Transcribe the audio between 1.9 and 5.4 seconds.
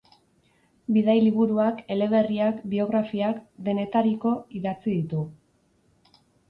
eleberriak, biografiak... denetariko idatzi ditu.